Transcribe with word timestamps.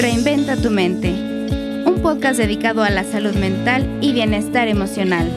Reinventa 0.00 0.56
tu 0.56 0.70
mente, 0.70 1.10
un 1.10 1.98
podcast 2.00 2.38
dedicado 2.38 2.82
a 2.82 2.88
la 2.88 3.04
salud 3.04 3.34
mental 3.34 3.86
y 4.00 4.14
bienestar 4.14 4.66
emocional. 4.66 5.30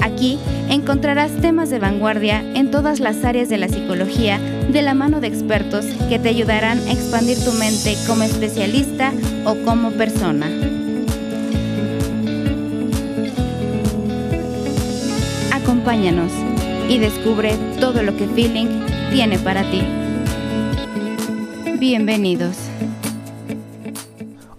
Aquí 0.00 0.38
encontrarás 0.68 1.32
temas 1.40 1.68
de 1.68 1.80
vanguardia 1.80 2.40
en 2.54 2.70
todas 2.70 3.00
las 3.00 3.24
áreas 3.24 3.48
de 3.48 3.58
la 3.58 3.68
psicología 3.68 4.38
de 4.70 4.82
la 4.82 4.94
mano 4.94 5.20
de 5.20 5.26
expertos 5.26 5.84
que 6.08 6.20
te 6.20 6.28
ayudarán 6.28 6.78
a 6.86 6.92
expandir 6.92 7.36
tu 7.44 7.50
mente 7.54 7.96
como 8.06 8.22
especialista 8.22 9.12
o 9.44 9.56
como 9.64 9.90
persona. 9.90 10.46
Acompáñanos 15.50 16.30
y 16.88 16.98
descubre 16.98 17.56
todo 17.80 18.04
lo 18.04 18.16
que 18.16 18.28
Feeling 18.28 18.68
tiene 19.10 19.40
para 19.40 19.68
ti. 19.68 19.82
Bienvenidos. 21.80 22.56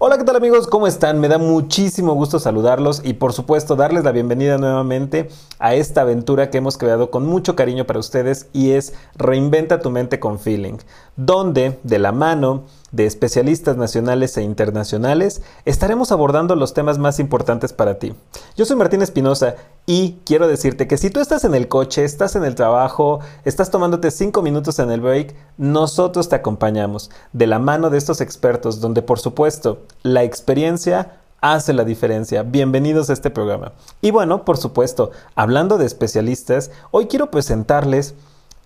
Hola, 0.06 0.18
¿qué 0.18 0.24
tal 0.24 0.36
amigos? 0.36 0.66
¿Cómo 0.66 0.86
están? 0.86 1.18
Me 1.18 1.28
da 1.28 1.38
muchísimo 1.38 2.12
gusto 2.12 2.38
saludarlos 2.38 3.00
y 3.02 3.14
por 3.14 3.32
supuesto 3.32 3.74
darles 3.74 4.04
la 4.04 4.12
bienvenida 4.12 4.58
nuevamente 4.58 5.30
a 5.58 5.76
esta 5.76 6.02
aventura 6.02 6.50
que 6.50 6.58
hemos 6.58 6.76
creado 6.76 7.10
con 7.10 7.24
mucho 7.24 7.56
cariño 7.56 7.86
para 7.86 8.00
ustedes 8.00 8.48
y 8.52 8.72
es 8.72 8.92
Reinventa 9.16 9.80
tu 9.80 9.88
mente 9.88 10.20
con 10.20 10.38
Feeling, 10.38 10.76
donde 11.16 11.78
de 11.84 11.98
la 11.98 12.12
mano 12.12 12.64
de 12.94 13.06
especialistas 13.06 13.76
nacionales 13.76 14.36
e 14.36 14.42
internacionales, 14.42 15.42
estaremos 15.64 16.12
abordando 16.12 16.54
los 16.54 16.74
temas 16.74 16.98
más 16.98 17.18
importantes 17.18 17.72
para 17.72 17.98
ti. 17.98 18.14
Yo 18.56 18.64
soy 18.64 18.76
Martín 18.76 19.02
Espinosa 19.02 19.56
y 19.84 20.18
quiero 20.24 20.46
decirte 20.46 20.86
que 20.86 20.96
si 20.96 21.10
tú 21.10 21.18
estás 21.18 21.42
en 21.42 21.56
el 21.56 21.66
coche, 21.66 22.04
estás 22.04 22.36
en 22.36 22.44
el 22.44 22.54
trabajo, 22.54 23.18
estás 23.44 23.70
tomándote 23.70 24.12
cinco 24.12 24.42
minutos 24.42 24.78
en 24.78 24.92
el 24.92 25.00
break, 25.00 25.34
nosotros 25.58 26.28
te 26.28 26.36
acompañamos 26.36 27.10
de 27.32 27.48
la 27.48 27.58
mano 27.58 27.90
de 27.90 27.98
estos 27.98 28.20
expertos, 28.20 28.80
donde 28.80 29.02
por 29.02 29.18
supuesto 29.18 29.82
la 30.04 30.22
experiencia 30.22 31.18
hace 31.40 31.72
la 31.72 31.84
diferencia. 31.84 32.44
Bienvenidos 32.44 33.10
a 33.10 33.12
este 33.12 33.28
programa. 33.28 33.72
Y 34.02 34.12
bueno, 34.12 34.44
por 34.44 34.56
supuesto, 34.56 35.10
hablando 35.34 35.78
de 35.78 35.86
especialistas, 35.86 36.70
hoy 36.92 37.06
quiero 37.06 37.32
presentarles 37.32 38.14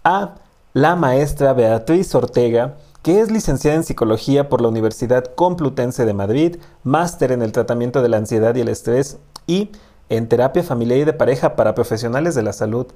a 0.05 0.35
la 0.75 0.97
maestra 0.97 1.55
Beatriz 1.55 2.15
Ortega, 2.15 2.77
que 3.09 3.23
es 3.23 3.31
licenciada 3.31 3.75
en 3.75 3.85
Psicología 3.85 4.51
por 4.51 4.61
la 4.61 4.69
Universidad 4.69 5.35
Complutense 5.35 6.05
de 6.05 6.13
Madrid, 6.13 6.57
máster 6.83 7.33
en 7.33 7.41
el 7.41 7.53
tratamiento 7.53 8.03
de 8.03 8.11
la 8.11 8.19
ansiedad 8.19 8.55
y 8.55 8.61
el 8.61 8.69
estrés 8.69 9.17
y 9.47 9.71
en 10.11 10.29
terapia 10.29 10.63
familiar 10.63 10.99
y 10.99 11.05
de 11.05 11.15
pareja 11.15 11.57
para 11.57 11.75
profesionales 11.75 12.35
de 12.35 12.43
la 12.43 12.53
salud, 12.53 12.89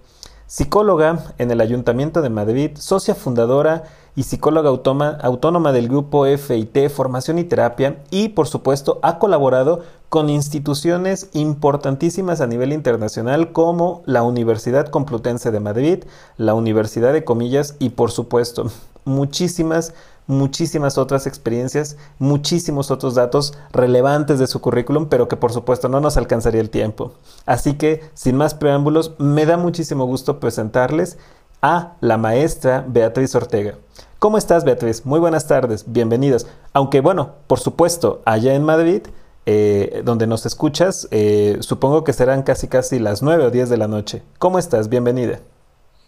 psicóloga 0.47 1.33
en 1.39 1.51
el 1.51 1.63
Ayuntamiento 1.63 2.21
de 2.21 2.29
Madrid, 2.29 2.73
socia 2.75 3.15
fundadora 3.15 3.85
y 4.15 4.25
psicóloga 4.25 4.71
autónoma 4.71 5.73
del 5.73 5.89
grupo 5.89 6.25
FIT 6.27 6.89
Formación 6.91 7.39
y 7.39 7.45
Terapia 7.45 8.03
y 8.11 8.31
por 8.31 8.47
supuesto 8.47 8.99
ha 9.03 9.19
colaborado 9.19 9.81
con 10.09 10.29
instituciones 10.29 11.31
importantísimas 11.33 12.41
a 12.43 12.47
nivel 12.47 12.73
internacional 12.73 13.53
como 13.53 14.03
la 14.05 14.23
Universidad 14.23 14.89
Complutense 14.89 15.51
de 15.51 15.61
Madrid, 15.61 16.05
la 16.37 16.55
Universidad 16.55 17.13
de 17.15 17.25
Comillas 17.25 17.77
y 17.79 17.91
por 17.91 18.11
supuesto 18.11 18.71
muchísimas, 19.05 19.95
muchísimas 20.27 20.99
otras 20.99 21.27
experiencias, 21.27 21.97
muchísimos 22.19 22.91
otros 22.91 23.15
datos 23.15 23.55
relevantes 23.73 24.39
de 24.39 24.47
su 24.47 24.61
currículum, 24.61 25.07
pero 25.07 25.29
que 25.29 25.37
por 25.37 25.53
supuesto 25.53 25.89
no 25.89 26.01
nos 26.01 26.17
alcanzaría 26.17 26.61
el 26.61 26.71
tiempo. 26.71 27.13
Así 27.47 27.75
que, 27.75 28.03
sin 28.15 28.37
más 28.37 28.55
preámbulos, 28.55 29.15
me 29.19 29.47
da 29.47 29.57
muchísimo 29.57 30.07
gusto 30.07 30.41
presentarles 30.41 31.19
a 31.63 31.95
la 32.01 32.19
maestra 32.19 32.85
Beatriz 32.87 33.35
Ortega. 33.37 33.75
¿Cómo 34.19 34.37
estás, 34.37 34.65
Beatriz? 34.65 35.07
Muy 35.07 35.21
buenas 35.21 35.47
tardes, 35.47 35.85
bienvenidos. 35.87 36.47
Aunque 36.73 37.01
bueno, 37.01 37.37
por 37.47 37.61
supuesto, 37.61 38.21
allá 38.25 38.55
en 38.55 38.65
Madrid, 38.65 39.03
eh, 39.47 40.03
donde 40.05 40.27
nos 40.27 40.45
escuchas, 40.45 41.09
eh, 41.13 41.57
supongo 41.61 42.05
que 42.05 42.13
serán 42.13 42.43
casi 42.43 42.69
casi 42.69 42.99
las 42.99 43.23
9 43.23 43.47
o 43.47 43.51
10 43.51 43.69
de 43.69 43.77
la 43.77 43.89
noche. 43.89 44.23
¿Cómo 44.39 44.59
estás? 44.59 44.89
Bienvenida. 44.89 45.41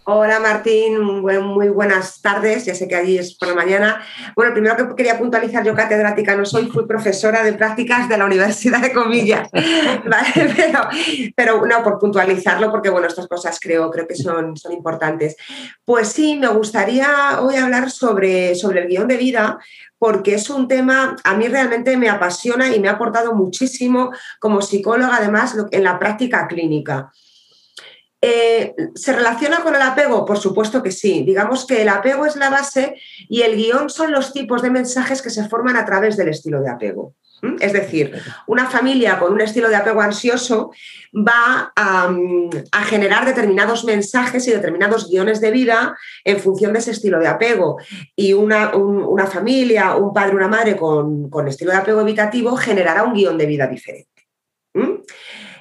Hola 0.07 0.39
Martín, 0.39 1.01
muy 1.01 1.69
buenas 1.71 2.21
tardes, 2.21 2.67
ya 2.67 2.75
sé 2.75 2.87
que 2.87 2.95
allí 2.95 3.17
es 3.17 3.35
por 3.39 3.49
la 3.49 3.55
mañana. 3.55 4.03
Bueno, 4.37 4.53
primero 4.53 4.77
que 4.77 4.95
quería 4.95 5.19
puntualizar, 5.19 5.65
yo 5.65 5.75
catedrática 5.75 6.37
no 6.37 6.45
soy, 6.45 6.67
fui 6.67 6.87
profesora 6.87 7.43
de 7.43 7.55
prácticas 7.55 8.07
de 8.07 8.19
la 8.19 8.27
Universidad 8.27 8.83
de 8.83 8.93
Comillas, 8.93 9.49
pero, 11.37 11.65
no, 11.65 11.83
por 11.83 11.99
puntualizarlo, 11.99 12.71
porque 12.71 12.91
bueno, 12.91 13.07
estas 13.07 13.27
cosas 13.29 13.59
creo, 13.59 13.91
creo 13.91 14.07
que 14.07 14.15
son, 14.15 14.59
son 14.59 14.73
importantes. 14.73 15.37
Pues 15.87 16.09
sí, 16.09 16.37
me 16.37 16.49
gustaría 16.49 17.41
hoy 17.41 17.57
hablar 17.57 17.91
sobre, 17.91 18.55
sobre 18.57 18.83
el 18.83 18.89
guion 18.89 19.09
de 19.09 19.17
vida, 19.17 19.59
porque 19.99 20.35
es 20.35 20.51
un 20.51 20.69
tema, 20.69 21.17
a 21.25 21.35
mí 21.35 21.49
realmente 21.49 21.97
me 21.97 22.11
apasiona 22.11 22.77
y 22.77 22.79
me 22.79 22.89
ha 22.89 22.93
aportado 22.93 23.35
muchísimo 23.35 24.13
como 24.39 24.61
psicóloga, 24.61 25.17
además, 25.17 25.57
en 25.71 25.83
la 25.83 25.99
práctica 25.99 26.47
clínica. 26.47 27.11
Eh, 28.27 28.75
¿Se 28.95 29.13
relaciona 29.13 29.63
con 29.63 29.75
el 29.75 29.83
apego? 29.83 30.25
Por 30.25 30.39
supuesto 30.39 30.83
que 30.83 30.91
sí. 30.91 31.25
Digamos 31.25 31.67
que 31.67 31.83
el 31.83 31.91
apego 31.91 32.25
es 32.25 32.37
la 32.37 32.49
base 32.49 32.95
y 33.29 33.43
el 33.43 33.55
guion 33.55 33.91
son 33.91 34.13
los 34.13 34.33
tipos 34.33 34.63
de 34.63 34.71
mensajes 34.71 35.21
que 35.21 35.29
se 35.29 35.47
forman 35.47 35.77
a 35.77 35.85
través 35.85 36.17
del 36.17 36.29
estilo 36.29 36.63
de 36.63 36.71
apego. 36.71 37.15
Es 37.61 37.75
decir, 37.75 38.19
una 38.47 38.71
familia 38.71 39.19
con 39.19 39.35
un 39.35 39.43
estilo 39.43 39.69
de 39.69 39.77
apego 39.77 40.01
ansioso 40.01 40.71
va 41.15 41.71
a, 41.77 42.11
generar 42.85 43.27
determinados 43.27 43.85
mensajes 43.85 44.49
y 44.49 44.53
determinados 44.53 45.11
guiones 45.11 45.43
de 45.43 45.51
vida 45.51 45.95
en 46.25 46.41
función 46.41 46.73
de 46.73 46.79
ese 46.79 46.93
estilo 46.93 47.19
de 47.19 47.27
apego. 47.27 47.77
Y 48.17 48.33
una, 48.33 48.73
familia, 49.27 49.97
un 49.97 50.15
padre, 50.15 50.35
una 50.35 50.49
madre 50.49 50.79
con, 50.79 51.29
estilo 51.47 51.73
de 51.73 51.77
apego 51.77 52.01
evitativo 52.01 52.57
generará 52.57 53.03
un 53.03 53.13
guion 53.13 53.37
de 53.37 53.45
vida 53.45 53.67
diferente. 53.67 54.09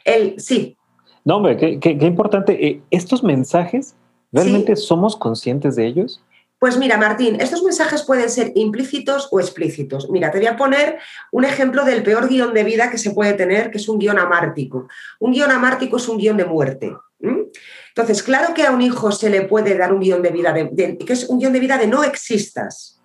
El, 0.06 0.40
sí, 0.40 0.78
no, 1.26 1.38
hombre, 1.38 1.80
qué, 1.80 2.06
importante. 2.06 2.68
Eh, 2.68 2.82
¿Estos 2.92 3.24
mensajes, 3.24 3.96
realmente 4.32 4.76
somos 4.76 5.16
conscientes 5.16 5.76
de 5.76 5.86
ellos? 5.88 6.22
Pues 6.60 6.78
mira, 6.78 6.98
Martín, 6.98 7.42
estos 7.42 7.62
mensajes 7.62 8.04
pueden 8.04 8.30
ser 8.30 8.54
implícitos 8.56 9.28
o 9.32 9.40
explícitos. 9.40 10.10
Mira, 10.10 10.32
te 10.32 10.38
voy 10.38 10.48
a 10.48 10.56
poner 10.56 10.98
un 11.32 11.44
ejemplo 11.44 11.84
del 11.84 12.04
peor 12.04 12.30
guion 12.30 12.54
de 12.54 12.64
vida 12.64 12.90
que 12.90 12.98
se 12.98 13.12
puede 13.12 13.34
tener, 13.34 13.70
que 13.70 13.78
es 13.78 13.90
un 13.90 14.00
guion 14.00 14.18
amártico. 14.18 14.88
Un 15.20 15.34
guion 15.34 15.52
amártico 15.52 15.98
es 15.98 16.08
un 16.08 16.18
guion 16.18 16.38
de 16.38 16.46
muerte. 16.46 16.94
Entonces, 17.90 18.24
claro 18.24 18.54
que 18.54 18.64
a 18.64 18.72
un 18.72 18.82
hijo 18.82 19.12
se 19.12 19.30
le 19.30 19.44
puede 19.44 19.78
dar 19.78 19.94
un 19.94 20.00
guion 20.00 20.22
de 20.22 20.32
vida, 20.32 20.54
de, 20.54 20.98
que 20.98 21.14
es 21.14 21.26
un 21.26 21.40
guion 21.40 21.54
de 21.54 21.60
vida 21.60 21.78
de 21.78 21.88
no 21.88 22.04
existas. 22.04 23.02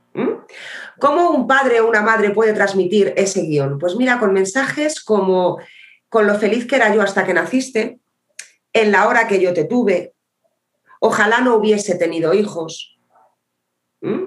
¿Cómo 0.98 1.30
un 1.30 1.46
padre 1.46 1.80
o 1.80 1.88
una 1.88 2.02
madre 2.02 2.30
puede 2.30 2.52
transmitir 2.52 3.12
ese 3.16 3.42
guion? 3.42 3.78
Pues 3.78 3.96
mira, 3.96 4.18
con 4.18 4.32
mensajes 4.32 5.02
como 5.02 5.58
con 6.08 6.26
lo 6.26 6.34
feliz 6.36 6.66
que 6.66 6.76
era 6.76 6.94
yo 6.94 7.02
hasta 7.02 7.24
que 7.24 7.34
naciste, 7.34 8.00
en 8.72 8.92
la 8.92 9.08
hora 9.08 9.26
que 9.28 9.40
yo 9.40 9.52
te 9.54 9.64
tuve. 9.64 10.14
Ojalá 11.00 11.40
no 11.40 11.56
hubiese 11.56 11.94
tenido 11.94 12.34
hijos. 12.34 12.98
¿Mm? 14.00 14.24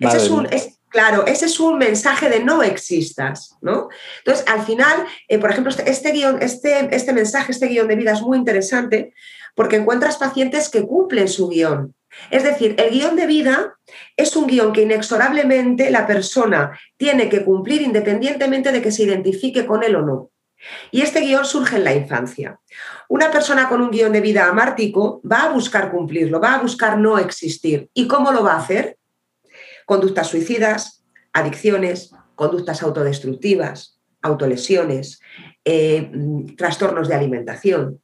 Ese 0.00 0.16
es 0.16 0.30
un, 0.30 0.48
claro, 0.88 1.26
ese 1.26 1.46
es 1.46 1.60
un 1.60 1.78
mensaje 1.78 2.28
de 2.28 2.44
no 2.44 2.62
existas, 2.62 3.56
¿no? 3.60 3.88
Entonces, 4.18 4.44
al 4.48 4.64
final, 4.64 5.06
eh, 5.28 5.38
por 5.38 5.50
ejemplo, 5.50 5.70
este, 5.70 5.90
este, 5.90 6.12
guion, 6.12 6.40
este, 6.42 6.94
este 6.94 7.12
mensaje, 7.12 7.52
este 7.52 7.66
guion 7.66 7.88
de 7.88 7.96
vida 7.96 8.12
es 8.12 8.22
muy 8.22 8.38
interesante 8.38 9.12
porque 9.54 9.76
encuentras 9.76 10.16
pacientes 10.16 10.68
que 10.68 10.86
cumplen 10.86 11.28
su 11.28 11.48
guion. 11.48 11.94
Es 12.30 12.42
decir, 12.42 12.74
el 12.78 12.90
guion 12.90 13.16
de 13.16 13.26
vida 13.26 13.76
es 14.16 14.34
un 14.36 14.46
guion 14.46 14.72
que 14.72 14.82
inexorablemente 14.82 15.90
la 15.90 16.06
persona 16.06 16.78
tiene 16.96 17.28
que 17.28 17.44
cumplir 17.44 17.82
independientemente 17.82 18.72
de 18.72 18.80
que 18.80 18.92
se 18.92 19.02
identifique 19.02 19.66
con 19.66 19.82
él 19.82 19.96
o 19.96 20.02
no. 20.02 20.30
Y 20.90 21.02
este 21.02 21.20
guion 21.20 21.44
surge 21.44 21.76
en 21.76 21.84
la 21.84 21.94
infancia. 21.94 22.60
Una 23.08 23.30
persona 23.30 23.68
con 23.68 23.80
un 23.80 23.90
guion 23.90 24.12
de 24.12 24.20
vida 24.20 24.48
amártico 24.48 25.20
va 25.30 25.44
a 25.44 25.52
buscar 25.52 25.90
cumplirlo, 25.90 26.40
va 26.40 26.54
a 26.54 26.62
buscar 26.62 26.98
no 26.98 27.18
existir. 27.18 27.90
¿Y 27.94 28.06
cómo 28.06 28.32
lo 28.32 28.42
va 28.42 28.54
a 28.54 28.58
hacer? 28.58 28.98
Conductas 29.86 30.28
suicidas, 30.28 31.04
adicciones, 31.32 32.12
conductas 32.34 32.82
autodestructivas, 32.82 33.98
autolesiones, 34.22 35.20
eh, 35.64 36.10
mm, 36.12 36.56
trastornos 36.56 37.08
de 37.08 37.14
alimentación. 37.14 38.00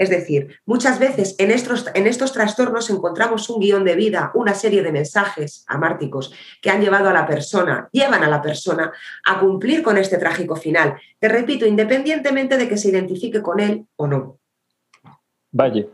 Es 0.00 0.08
decir, 0.08 0.56
muchas 0.64 0.98
veces 0.98 1.36
en 1.38 1.50
estos, 1.50 1.84
en 1.92 2.06
estos 2.06 2.32
trastornos 2.32 2.88
encontramos 2.88 3.50
un 3.50 3.60
guion 3.60 3.84
de 3.84 3.96
vida, 3.96 4.30
una 4.32 4.54
serie 4.54 4.82
de 4.82 4.92
mensajes 4.92 5.62
amárticos 5.68 6.32
que 6.62 6.70
han 6.70 6.80
llevado 6.80 7.10
a 7.10 7.12
la 7.12 7.26
persona, 7.26 7.86
llevan 7.92 8.22
a 8.22 8.30
la 8.30 8.40
persona 8.40 8.90
a 9.26 9.38
cumplir 9.38 9.82
con 9.82 9.98
este 9.98 10.16
trágico 10.16 10.56
final. 10.56 10.94
Te 11.18 11.28
repito, 11.28 11.66
independientemente 11.66 12.56
de 12.56 12.66
que 12.66 12.78
se 12.78 12.88
identifique 12.88 13.42
con 13.42 13.60
él 13.60 13.84
o 13.96 14.06
no. 14.06 14.38
Vaya, 15.52 15.84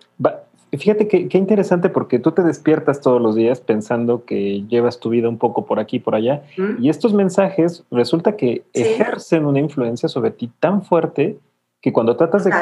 fíjate 0.71 1.09
qué 1.09 1.39
interesante 1.39 1.89
porque 1.89 2.21
tú 2.21 2.31
te 2.31 2.45
despiertas 2.45 3.01
todos 3.01 3.21
los 3.21 3.35
días 3.35 3.61
pensando 3.61 4.25
que 4.25 4.63
llevas 4.69 5.01
tu 5.01 5.11
vida 5.11 5.29
un 5.29 5.39
poco 5.39 5.67
por 5.67 5.81
aquí, 5.81 5.99
por 5.99 6.15
allá, 6.15 6.45
¿Mm? 6.57 6.81
y 6.81 6.91
estos 6.91 7.13
mensajes 7.13 7.83
resulta 7.91 8.37
que 8.37 8.63
ejercen 8.73 9.47
una 9.47 9.59
influencia 9.59 10.09
sobre 10.09 10.31
ti 10.31 10.49
tan 10.61 10.85
fuerte 10.85 11.41
que 11.81 11.93
cuando 11.93 12.17
tratas 12.17 12.45
de, 12.45 12.53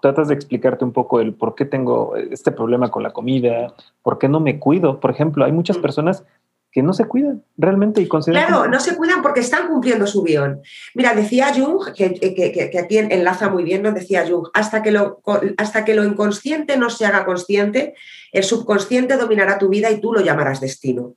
tratas 0.00 0.28
de 0.28 0.34
explicarte 0.34 0.84
un 0.84 0.92
poco 0.92 1.20
el 1.20 1.34
por 1.34 1.54
qué 1.54 1.64
tengo 1.64 2.16
este 2.16 2.52
problema 2.52 2.90
con 2.90 3.02
la 3.02 3.12
comida, 3.12 3.74
por 4.02 4.18
qué 4.18 4.28
no 4.28 4.40
me 4.40 4.58
cuido. 4.58 5.00
Por 5.00 5.10
ejemplo, 5.10 5.44
hay 5.44 5.52
muchas 5.52 5.78
mm. 5.78 5.82
personas 5.82 6.24
que 6.72 6.82
no 6.82 6.92
se 6.92 7.06
cuidan 7.06 7.42
realmente 7.56 8.00
y 8.00 8.06
consideran... 8.06 8.46
Claro, 8.46 8.68
no 8.68 8.78
se 8.78 8.96
cuidan 8.96 9.22
porque 9.22 9.40
están 9.40 9.66
cumpliendo 9.66 10.06
su 10.06 10.22
guion. 10.22 10.62
Mira, 10.94 11.14
decía 11.14 11.52
Jung, 11.52 11.92
que, 11.94 12.14
que, 12.14 12.78
aquí 12.78 12.98
enlaza 12.98 13.48
muy 13.48 13.64
bien, 13.64 13.82
nos 13.82 13.94
decía 13.94 14.24
Jung, 14.28 14.48
hasta 14.54 14.82
que, 14.82 14.92
lo, 14.92 15.20
hasta 15.56 15.84
que 15.84 15.94
lo 15.94 16.04
inconsciente 16.04 16.76
no 16.76 16.88
se 16.88 17.06
haga 17.06 17.24
consciente, 17.24 17.94
el 18.30 18.44
subconsciente 18.44 19.16
dominará 19.16 19.58
tu 19.58 19.68
vida 19.68 19.90
y 19.90 20.00
tú 20.00 20.12
lo 20.12 20.20
llamarás 20.20 20.60
destino. 20.60 21.14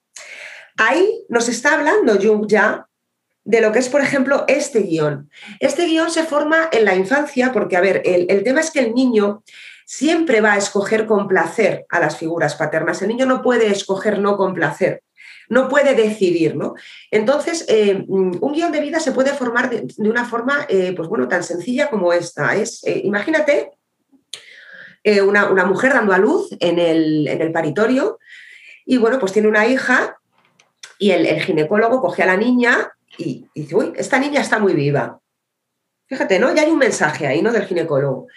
Ahí 0.77 1.23
nos 1.29 1.47
está 1.49 1.75
hablando 1.75 2.17
Jung 2.19 2.47
ya 2.47 2.87
de 3.45 3.61
lo 3.61 3.71
que 3.71 3.79
es, 3.79 3.89
por 3.89 4.01
ejemplo, 4.01 4.45
este 4.47 4.81
guion. 4.81 5.29
Este 5.59 5.85
guion 5.85 6.09
se 6.09 6.23
forma 6.23 6.69
en 6.71 6.85
la 6.85 6.95
infancia 6.95 7.51
porque, 7.51 7.77
a 7.77 7.81
ver, 7.81 8.01
el, 8.05 8.25
el 8.29 8.43
tema 8.43 8.61
es 8.61 8.71
que 8.71 8.79
el 8.79 8.93
niño 8.93 9.43
siempre 9.85 10.41
va 10.41 10.53
a 10.53 10.57
escoger 10.57 11.05
con 11.05 11.27
placer 11.27 11.85
a 11.89 11.99
las 11.99 12.17
figuras 12.17 12.55
paternas. 12.55 13.01
El 13.01 13.09
niño 13.09 13.25
no 13.25 13.41
puede 13.41 13.67
escoger 13.67 14.19
no 14.19 14.37
con 14.37 14.53
placer 14.53 15.03
no 15.49 15.69
puede 15.69 15.95
decidir, 15.95 16.55
¿no? 16.55 16.73
Entonces, 17.11 17.65
eh, 17.67 18.03
un 18.07 18.53
guion 18.53 18.71
de 18.71 18.79
vida 18.79 18.99
se 18.99 19.11
puede 19.11 19.31
formar 19.33 19.69
de, 19.69 20.09
una 20.09 20.25
forma, 20.25 20.65
eh, 20.69 20.93
pues 20.95 21.07
bueno, 21.07 21.27
tan 21.27 21.43
sencilla 21.43 21.89
como 21.89 22.13
esta. 22.13 22.55
Es, 22.55 22.83
eh, 22.85 23.01
imagínate 23.03 23.71
una, 25.25 25.65
mujer 25.65 25.93
dando 25.93 26.13
a 26.13 26.17
luz 26.17 26.49
en 26.59 26.79
el, 26.79 27.27
en 27.27 27.41
el, 27.41 27.51
paritorio 27.51 28.19
y, 28.85 28.97
bueno, 28.97 29.19
pues 29.19 29.33
tiene 29.33 29.49
una 29.49 29.67
hija 29.67 30.17
y 30.97 31.11
el, 31.11 31.41
ginecólogo 31.41 32.01
coge 32.01 32.23
a 32.23 32.27
la 32.27 32.37
niña 32.37 32.93
y, 33.17 33.47
dice, 33.53 33.75
uy, 33.75 33.93
esta 33.95 34.19
niña 34.19 34.41
está 34.41 34.59
muy 34.59 34.73
viva. 34.73 35.19
Fíjate, 36.07 36.39
¿no? 36.39 36.53
Ya 36.53 36.63
hay 36.63 36.71
un 36.71 36.77
mensaje 36.77 37.27
ahí, 37.27 37.41
¿no? 37.41 37.51
Del 37.51 37.65
ginecólogo. 37.65 38.27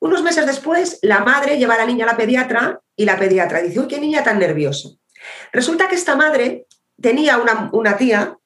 Unos 0.00 0.22
meses 0.22 0.46
después, 0.46 0.98
la 1.02 1.20
madre 1.20 1.58
lleva 1.58 1.74
a 1.74 1.78
la 1.78 1.86
niña 1.86 2.04
a 2.04 2.12
la 2.12 2.16
pediatra 2.16 2.80
y 2.96 3.04
la 3.04 3.18
pediatra 3.18 3.60
dice, 3.60 3.80
uy, 3.80 3.88
qué 3.88 4.00
niña 4.00 4.22
tan 4.22 4.38
nerviosa. 4.38 4.90
Resulta 5.52 5.88
que 5.88 5.96
esta 5.96 6.14
madre 6.14 6.66
tenía 7.00 7.38
una, 7.38 7.96
tía, 7.96 8.38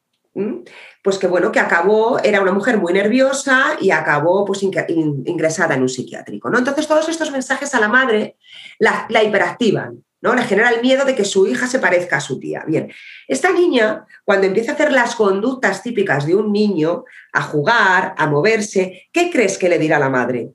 pues 1.02 1.18
que 1.18 1.26
bueno, 1.26 1.52
que 1.52 1.60
acabó, 1.60 2.18
era 2.22 2.40
una 2.40 2.52
mujer 2.52 2.78
muy 2.78 2.92
nerviosa 2.94 3.76
y 3.80 3.90
acabó 3.90 4.46
pues 4.46 4.62
ingresada 4.62 5.74
en 5.74 5.82
un 5.82 5.88
psiquiátrico. 5.88 6.48
¿no? 6.48 6.58
Entonces 6.58 6.88
todos 6.88 7.08
estos 7.08 7.30
mensajes 7.30 7.74
a 7.74 7.80
la 7.80 7.88
madre 7.88 8.36
la 8.78 9.22
hiperactivan. 9.22 10.02
¿No? 10.22 10.34
Le 10.34 10.44
genera 10.44 10.70
el 10.70 10.80
miedo 10.80 11.04
de 11.04 11.14
que 11.14 11.24
su 11.24 11.46
hija 11.46 11.66
se 11.66 11.80
parezca 11.80 12.16
a 12.16 12.20
su 12.20 12.38
tía. 12.38 12.64
Bien, 12.66 12.90
esta 13.28 13.52
niña, 13.52 14.06
cuando 14.24 14.46
empieza 14.46 14.72
a 14.72 14.74
hacer 14.74 14.92
las 14.92 15.16
conductas 15.16 15.82
típicas 15.82 16.26
de 16.26 16.36
un 16.36 16.52
niño, 16.52 17.04
a 17.32 17.42
jugar, 17.42 18.14
a 18.16 18.26
moverse, 18.28 19.08
¿qué 19.12 19.30
crees 19.30 19.58
que 19.58 19.68
le 19.68 19.78
dirá 19.78 19.98
la 19.98 20.08
madre? 20.08 20.52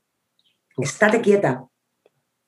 Estate 0.78 1.22
quieta, 1.22 1.66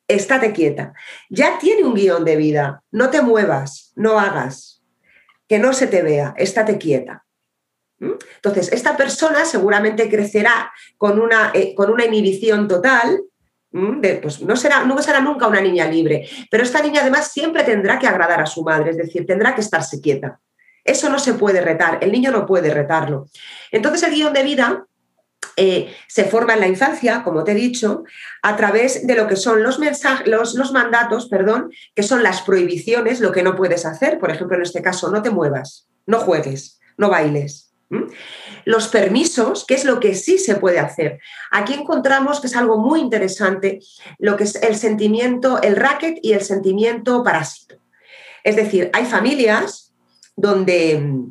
estate 0.08 0.54
quieta. 0.54 0.94
Ya 1.30 1.60
tiene 1.60 1.84
un 1.84 1.94
guion 1.94 2.24
de 2.24 2.38
vida, 2.38 2.84
no 2.92 3.10
te 3.10 3.22
muevas, 3.22 3.92
no 3.96 4.20
hagas, 4.20 4.82
que 5.48 5.60
no 5.60 5.74
se 5.74 5.88
te 5.88 6.02
vea, 6.02 6.34
estate 6.38 6.78
quieta. 6.78 7.26
¿Mm? 8.00 8.14
Entonces, 8.36 8.72
esta 8.72 8.96
persona 8.96 9.44
seguramente 9.44 10.10
crecerá 10.10 10.72
con 10.98 11.20
una, 11.20 11.52
eh, 11.54 11.76
con 11.76 11.92
una 11.92 12.06
inhibición 12.06 12.70
total, 12.70 13.20
pues 13.72 14.42
no 14.42 14.56
será, 14.56 14.84
será 15.02 15.20
nunca 15.22 15.48
una 15.48 15.62
niña 15.62 15.86
libre, 15.86 16.28
pero 16.50 16.64
esta 16.64 16.82
niña 16.82 17.02
además 17.02 17.32
siempre 17.32 17.64
tendrá 17.64 18.00
que 18.00 18.08
agradar 18.08 18.42
a 18.42 18.46
su 18.46 18.64
madre, 18.64 18.92
es 18.92 18.98
decir, 18.98 19.26
tendrá 19.26 19.54
que 19.54 19.62
estarse 19.62 20.02
quieta. 20.02 20.40
Eso 20.84 21.10
no 21.10 21.20
se 21.20 21.34
puede 21.34 21.62
retar, 21.62 22.00
el 22.02 22.12
niño 22.12 22.32
no 22.32 22.46
puede 22.46 22.74
retarlo. 22.74 23.28
Entonces 23.72 24.04
el 24.04 24.16
guion 24.16 24.34
de 24.34 24.44
vida 24.44 24.86
eh, 25.56 25.94
se 26.08 26.24
forma 26.24 26.54
en 26.54 26.62
la 26.62 26.68
infancia, 26.68 27.22
como 27.24 27.44
te 27.44 27.52
he 27.52 27.56
dicho, 27.56 28.04
a 28.42 28.56
través 28.56 29.06
de 29.06 29.16
lo 29.16 29.28
que 29.28 29.36
son 29.36 29.62
los, 29.62 29.78
mensajes, 29.78 30.26
los, 30.28 30.72
mandatos, 30.72 31.28
perdón, 31.28 31.72
que 31.94 32.04
son 32.04 32.24
las 32.24 32.42
prohibiciones, 32.42 33.20
lo 33.20 33.32
que 33.32 33.44
no 33.44 33.56
puedes 33.56 33.86
hacer. 33.86 34.20
Por 34.20 34.32
ejemplo, 34.32 34.56
en 34.56 34.64
este 34.64 34.82
caso, 34.82 35.12
no 35.12 35.22
te 35.22 35.30
muevas, 35.30 35.88
no 36.06 36.20
juegues, 36.20 36.80
no 36.98 37.10
bailes. 37.10 37.69
Los 38.66 38.88
permisos, 38.88 39.66
que 39.66 39.74
es 39.74 39.86
lo 39.86 40.00
que 40.00 40.16
sí 40.16 40.38
se 40.38 40.56
puede 40.56 40.80
hacer. 40.80 41.20
Aquí 41.52 41.74
encontramos 41.74 42.40
que 42.40 42.48
es 42.48 42.56
algo 42.56 42.78
muy 42.78 43.00
interesante, 43.00 43.80
lo 44.20 44.38
que 44.38 44.44
es 44.44 44.56
el 44.56 44.76
sentimiento, 44.76 45.62
el 45.62 45.76
racket 45.76 46.20
y 46.22 46.34
el 46.34 46.42
sentimiento 46.42 47.24
parásito. 47.24 47.76
Es 48.44 48.56
decir, 48.56 48.90
hay 48.94 49.06
familias 49.06 49.94
donde 50.36 51.26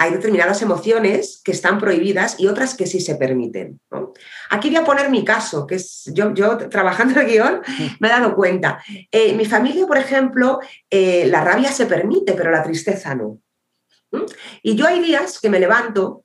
hay 0.00 0.12
determinadas 0.12 0.62
emociones 0.62 1.42
que 1.44 1.52
están 1.52 1.78
prohibidas 1.78 2.40
y 2.40 2.46
otras 2.46 2.74
que 2.74 2.86
sí 2.86 3.00
se 3.00 3.16
permiten. 3.16 3.80
Aquí 4.48 4.68
voy 4.68 4.78
a 4.78 4.84
poner 4.84 5.10
mi 5.10 5.26
caso, 5.26 5.66
que 5.66 5.74
es 5.74 6.10
yo, 6.14 6.32
yo 6.32 6.56
trabajando 6.56 7.20
el 7.20 7.26
guion 7.26 7.60
me 8.00 8.08
he 8.08 8.10
dado 8.10 8.34
cuenta. 8.34 8.82
En 9.10 9.36
mi 9.36 9.44
familia, 9.44 9.86
por 9.86 9.98
ejemplo, 9.98 10.60
eh, 10.88 11.26
la 11.26 11.44
rabia 11.44 11.70
se 11.70 11.84
permite, 11.84 12.32
pero 12.32 12.50
la 12.50 12.62
tristeza 12.62 13.14
no. 13.14 13.40
Y 14.62 14.74
yo 14.74 14.86
hay 14.86 15.00
días 15.00 15.40
que 15.40 15.50
me 15.50 15.60
levanto 15.60 16.24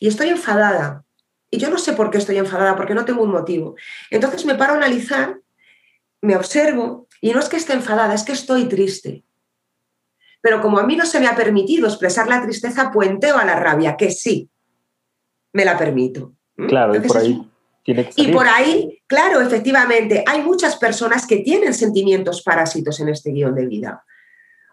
y 0.00 0.08
estoy 0.08 0.28
enfadada. 0.28 1.04
Y 1.50 1.58
yo 1.58 1.70
no 1.70 1.78
sé 1.78 1.92
por 1.92 2.10
qué 2.10 2.18
estoy 2.18 2.38
enfadada, 2.38 2.76
porque 2.76 2.94
no 2.94 3.04
tengo 3.04 3.22
un 3.22 3.30
motivo. 3.30 3.76
Entonces 4.10 4.44
me 4.44 4.54
paro 4.54 4.74
a 4.74 4.76
analizar, 4.76 5.38
me 6.20 6.36
observo 6.36 7.08
y 7.20 7.32
no 7.32 7.40
es 7.40 7.48
que 7.48 7.56
esté 7.56 7.72
enfadada, 7.74 8.14
es 8.14 8.24
que 8.24 8.32
estoy 8.32 8.64
triste 8.64 9.24
pero 10.44 10.60
como 10.60 10.78
a 10.78 10.82
mí 10.86 10.94
no 10.94 11.06
se 11.06 11.20
me 11.20 11.26
ha 11.26 11.34
permitido 11.34 11.88
expresar 11.88 12.28
la 12.28 12.42
tristeza, 12.42 12.92
puenteo 12.92 13.38
a 13.38 13.46
la 13.46 13.58
rabia, 13.58 13.96
que 13.96 14.10
sí, 14.10 14.50
me 15.54 15.64
la 15.64 15.78
permito. 15.78 16.34
Claro, 16.68 16.94
y 16.94 17.00
por 17.00 17.16
ahí 17.16 17.50
tiene 17.82 18.10
que 18.10 18.20
Y 18.20 18.28
por 18.30 18.46
ahí, 18.46 19.02
claro, 19.06 19.40
efectivamente, 19.40 20.22
hay 20.26 20.42
muchas 20.42 20.76
personas 20.76 21.26
que 21.26 21.38
tienen 21.38 21.72
sentimientos 21.72 22.42
parásitos 22.42 23.00
en 23.00 23.08
este 23.08 23.30
guion 23.30 23.54
de 23.54 23.64
vida. 23.64 24.04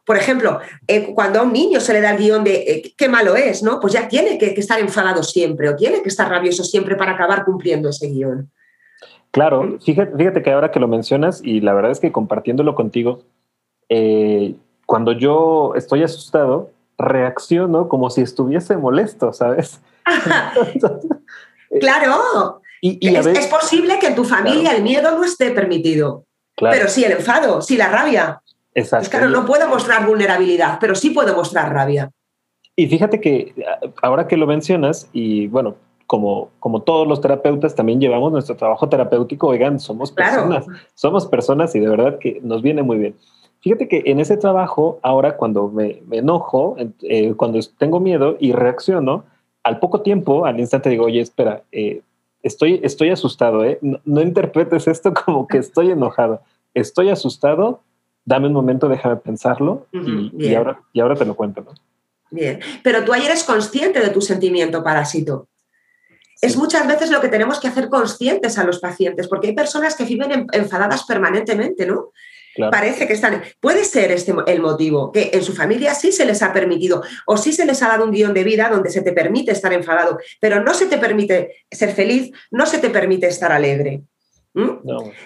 Por 0.06 0.18
ejemplo, 0.18 0.60
eh, 0.88 1.14
cuando 1.14 1.40
a 1.40 1.44
un 1.44 1.54
niño 1.54 1.80
se 1.80 1.94
le 1.94 2.02
da 2.02 2.12
el 2.12 2.18
guion 2.18 2.44
de 2.44 2.56
eh, 2.56 2.94
qué 2.98 3.08
malo 3.08 3.36
es, 3.36 3.62
¿no? 3.62 3.80
Pues 3.80 3.94
ya 3.94 4.08
tiene 4.08 4.38
que, 4.38 4.48
estar 4.48 4.80
enfadado 4.80 5.24
siempre 5.24 5.70
o 5.70 5.76
tiene 5.76 6.02
que 6.02 6.10
estar 6.10 6.30
rabioso 6.30 6.64
siempre 6.64 6.96
para 6.96 7.12
acabar 7.12 7.46
cumpliendo 7.46 7.90
ese 7.90 8.08
guion. 8.08 8.50
Claro, 9.30 9.78
fíjate, 9.80 10.16
fíjate 10.18 10.42
que 10.42 10.52
ahora 10.52 10.72
que 10.72 10.80
lo 10.80 10.88
mencionas 10.88 11.42
y 11.44 11.62
la 11.62 11.74
verdad 11.74 11.92
es 11.92 12.00
que 12.00 12.12
compartiéndolo 12.12 12.76
contigo, 12.76 13.24
eh, 13.90 14.56
cuando 14.86 15.14
yo 15.14 15.74
estoy 15.76 16.04
asustado, 16.04 16.72
reacciono 16.98 17.88
como 17.88 18.10
si 18.10 18.22
estuviese 18.22 18.78
molesto, 18.78 19.32
¿sabes? 19.34 19.82
claro. 21.80 22.62
Y, 22.82 23.16
es, 23.16 23.48
posible 23.48 24.00
que 24.00 24.08
en 24.08 24.16
tu 24.16 24.24
familia 24.24 24.76
el 24.76 24.82
miedo 24.82 25.12
no 25.12 25.24
esté 25.24 25.52
permitido, 25.52 26.26
pero 26.58 26.88
sí 26.88 27.04
el 27.04 27.12
enfado, 27.12 27.62
sí 27.62 27.78
la 27.78 27.90
rabia. 27.90 28.41
Exacto. 28.74 29.10
claro, 29.10 29.30
no 29.30 29.46
puedo 29.46 29.68
mostrar 29.68 30.06
vulnerabilidad, 30.06 30.78
pero 30.80 30.96
sí 30.96 31.10
puedo 31.10 31.36
mostrar 31.36 31.74
rabia. 31.74 32.10
Y 32.76 32.88
fíjate 32.88 33.20
que 33.20 33.54
ahora 34.02 34.28
que 34.28 34.38
lo 34.38 34.48
mencionas, 34.48 35.10
y 35.12 35.48
bueno, 35.48 35.76
como, 36.08 36.50
como 36.60 36.82
todos 36.82 37.08
los 37.08 37.22
terapeutas, 37.22 37.74
también 37.76 38.02
llevamos 38.02 38.32
nuestro 38.32 38.58
trabajo 38.58 38.90
terapéutico. 38.90 39.48
Oigan, 39.48 39.80
somos 39.80 40.12
personas, 40.12 40.66
somos 40.94 41.26
personas 41.26 41.74
y 41.76 41.80
de 41.80 41.88
verdad 41.88 42.20
que 42.20 42.40
nos 42.44 42.62
viene 42.62 42.84
muy 42.84 42.98
bien. 42.98 43.16
Fíjate 43.62 43.88
que 43.88 44.04
en 44.08 44.20
ese 44.20 44.38
trabajo, 44.38 45.00
ahora 45.04 45.38
cuando 45.38 45.70
me, 45.70 46.02
enojo, 46.12 46.76
eh, 47.04 47.34
cuando 47.36 47.60
tengo 47.78 48.00
miedo 48.00 48.36
y 48.40 48.54
reacciono, 48.54 49.24
al 49.64 49.80
poco 49.80 50.02
tiempo, 50.02 50.46
al 50.46 50.60
instante 50.60 50.90
digo, 50.90 51.06
oye, 51.06 51.22
espera, 51.22 51.64
eh, 51.72 52.02
estoy, 52.44 52.82
estoy 52.84 53.10
asustado, 53.10 53.64
¿eh? 53.64 53.80
No, 53.82 54.22
interpretes 54.22 54.88
esto 54.88 55.14
como 55.14 55.48
que 55.48 55.60
estoy 55.60 55.92
enojado. 55.92 56.42
Estoy 56.74 57.10
asustado, 57.10 57.82
dame 58.26 58.48
un 58.48 58.54
momento, 58.54 58.88
déjame 58.88 59.18
pensarlo 59.18 59.88
y, 59.92 60.54
ahora, 60.54 60.82
y 60.94 61.00
ahora 61.00 61.16
te 61.16 61.26
lo 61.26 61.36
cuento. 61.36 61.66
Bien, 62.30 62.60
pero 62.84 63.04
tú 63.04 63.14
ahí 63.14 63.26
eres 63.26 63.44
consciente 63.44 64.00
de 64.00 64.10
tu 64.10 64.22
sentimiento 64.22 64.84
parásito. 64.84 65.48
Es 66.42 66.58
muchas 66.58 66.88
veces 66.88 67.12
lo 67.12 67.22
que 67.22 67.28
tenemos 67.28 67.60
que 67.60 67.68
hacer 67.68 67.88
conscientes 67.90 68.58
a 68.58 68.64
los 68.64 68.80
pacientes, 68.80 69.28
porque 69.28 69.48
hay 69.48 69.54
personas 69.54 69.96
que 69.96 70.06
viven 70.06 70.48
enfadadas 70.52 71.04
permanentemente, 71.04 71.86
¿no? 71.86 72.12
Parece 72.70 73.08
que 73.08 73.14
están. 73.14 73.44
Puede 73.60 73.86
ser 73.86 74.12
este 74.12 74.34
el 74.48 74.62
motivo, 74.62 75.12
que 75.12 75.30
en 75.34 75.44
su 75.44 75.54
familia 75.54 75.94
sí 75.94 76.12
se 76.12 76.26
les 76.26 76.42
ha 76.42 76.52
permitido 76.52 77.02
o 77.26 77.38
sí 77.38 77.54
se 77.54 77.66
les 77.66 77.82
ha 77.82 77.88
dado 77.88 78.04
un 78.04 78.12
guion 78.12 78.34
de 78.34 78.44
vida 78.44 78.70
donde 78.70 78.90
se 78.90 79.02
te 79.02 79.14
permite 79.14 79.52
estar 79.52 79.72
enfadado, 79.72 80.18
pero 80.40 80.62
no 80.62 80.74
se 80.74 80.88
te 80.88 80.98
permite 80.98 81.66
ser 81.72 81.94
feliz, 81.94 82.32
no 82.50 82.66
se 82.66 82.80
te 82.80 82.90
permite 82.90 83.28
estar 83.28 83.52
alegre. 83.52 84.02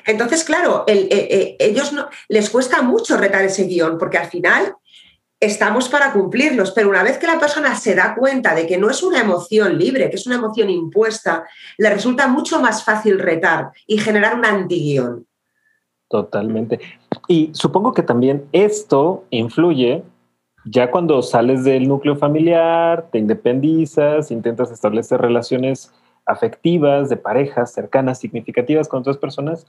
Entonces, 0.06 0.44
claro, 0.44 0.84
el, 0.88 1.06
eh, 1.06 1.08
eh, 1.12 1.58
ellos 1.60 1.94
no, 1.94 2.08
les 2.30 2.50
cuesta 2.50 2.82
mucho 2.82 3.18
retar 3.18 3.44
ese 3.44 3.66
guion 3.66 3.98
porque 3.98 4.18
al 4.18 4.28
final 4.28 4.76
estamos 5.40 5.90
para 5.90 6.14
cumplirlos, 6.14 6.72
pero 6.72 6.90
una 6.90 7.04
vez 7.04 7.18
que 7.18 7.28
la 7.28 7.40
persona 7.40 7.76
se 7.76 7.96
da 7.96 8.16
cuenta 8.16 8.56
de 8.56 8.68
que 8.68 8.78
no 8.78 8.90
es 8.90 9.04
una 9.04 9.22
emoción 9.22 9.78
libre, 9.78 10.10
que 10.10 10.16
es 10.16 10.28
una 10.28 10.36
emoción 10.36 10.70
impuesta, 10.70 11.46
le 11.78 11.90
resulta 11.90 12.28
mucho 12.28 12.60
más 12.60 12.84
fácil 12.84 13.20
retar 13.20 13.72
y 13.88 13.98
generar 13.98 14.36
un 14.36 14.46
antiguión. 14.46 15.28
Totalmente. 16.08 16.80
Y 17.28 17.50
supongo 17.54 17.94
que 17.94 18.04
también 18.04 18.46
esto 18.52 19.26
influye 19.32 20.04
ya 20.66 20.90
cuando 20.90 21.22
sales 21.22 21.64
del 21.64 21.88
núcleo 21.88 22.16
familiar, 22.16 23.10
te 23.12 23.20
independizas, 23.20 24.32
intentas 24.32 24.72
establecer 24.72 25.22
relaciones 25.22 25.92
afectivas, 26.26 27.10
de 27.10 27.18
parejas 27.18 27.74
cercanas, 27.74 28.20
significativas 28.20 28.88
con 28.88 29.02
otras 29.02 29.18
personas, 29.18 29.68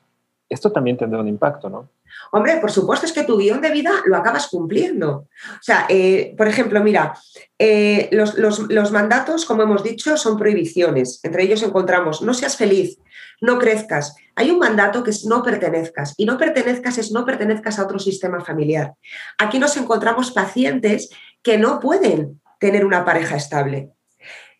esto 0.48 0.70
también 0.70 0.96
tendrá 0.96 1.20
un 1.20 1.28
impacto, 1.28 1.68
¿no? 1.68 1.88
Hombre, 2.32 2.56
por 2.56 2.70
supuesto, 2.70 3.06
es 3.06 3.12
que 3.12 3.24
tu 3.24 3.36
guion 3.36 3.60
de 3.60 3.70
vida 3.70 3.92
lo 4.06 4.16
acabas 4.16 4.48
cumpliendo. 4.48 5.10
O 5.10 5.62
sea, 5.62 5.86
eh, 5.88 6.34
por 6.36 6.48
ejemplo, 6.48 6.82
mira, 6.82 7.14
eh, 7.58 8.08
los, 8.12 8.90
mandatos, 8.90 9.44
como 9.44 9.62
hemos 9.62 9.82
dicho, 9.82 10.16
son 10.16 10.36
prohibiciones. 10.36 11.20
Entre 11.22 11.42
ellos 11.42 11.62
encontramos 11.62 12.22
no 12.22 12.34
seas 12.34 12.56
feliz, 12.56 12.98
no 13.40 13.58
crezcas. 13.58 14.16
Hay 14.34 14.50
un 14.50 14.58
mandato 14.58 15.02
que 15.02 15.10
es 15.10 15.24
no 15.24 15.42
pertenezcas 15.42 16.14
y 16.16 16.26
no 16.26 16.38
pertenezcas 16.38 16.98
es 16.98 17.12
no 17.12 17.24
pertenezcas 17.24 17.78
a 17.78 17.84
otro 17.84 17.98
sistema 17.98 18.40
familiar. 18.40 18.94
Aquí 19.38 19.58
nos 19.58 19.76
encontramos 19.76 20.30
pacientes 20.30 21.10
que 21.42 21.58
no 21.58 21.80
pueden 21.80 22.40
tener 22.58 22.84
una 22.84 23.04
pareja 23.04 23.36
estable, 23.36 23.90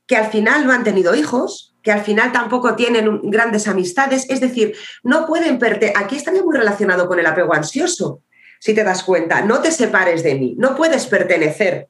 que 0.07 0.17
al 0.17 0.27
final 0.27 0.67
no 0.67 0.73
han 0.73 0.85
tenido 0.85 1.15
hijos, 1.15 1.76
que 1.87 1.93
al 1.93 2.03
final 2.03 2.33
tampoco 2.33 2.75
tienen 2.75 3.21
grandes 3.31 3.69
amistades, 3.69 4.27
es 4.29 4.41
decir, 4.41 4.75
no 5.05 5.25
pueden 5.25 5.57
pertenecer, 5.57 5.97
aquí 5.97 6.17
estaría 6.17 6.43
muy 6.43 6.57
relacionado 6.57 7.07
con 7.07 7.21
el 7.21 7.27
apego 7.27 7.55
ansioso, 7.55 8.23
si 8.59 8.75
te 8.75 8.83
das 8.83 9.05
cuenta, 9.05 9.43
no 9.43 9.61
te 9.61 9.71
separes 9.71 10.25
de 10.25 10.35
mí, 10.35 10.57
no 10.59 10.75
puedes 10.75 11.07
pertenecer 11.07 11.87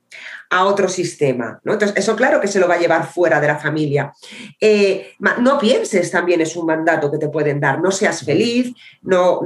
a 0.50 0.66
otro 0.66 0.90
sistema. 0.90 1.60
¿no? 1.64 1.72
Entonces, 1.72 1.96
eso 1.96 2.14
claro 2.14 2.42
que 2.42 2.46
se 2.46 2.60
lo 2.60 2.68
va 2.68 2.74
a 2.74 2.78
llevar 2.78 3.08
fuera 3.10 3.40
de 3.40 3.46
la 3.46 3.56
familia. 3.56 4.12
Eh, 4.60 5.14
no 5.38 5.58
pienses 5.58 6.10
también 6.10 6.42
es 6.42 6.54
un 6.56 6.66
mandato 6.66 7.10
que 7.10 7.16
te 7.16 7.30
pueden 7.30 7.58
dar, 7.58 7.80
no 7.80 7.90
seas 7.90 8.22
feliz, 8.22 8.74
no... 9.00 9.40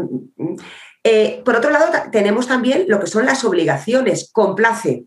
Eh, 1.04 1.42
por 1.45 1.54
otro 1.54 1.71
lado, 1.71 1.87
tenemos 2.11 2.49
también 2.49 2.87
lo 2.88 2.99
que 2.99 3.07
son 3.07 3.25
las 3.25 3.45
obligaciones, 3.45 4.30
complace, 4.33 5.04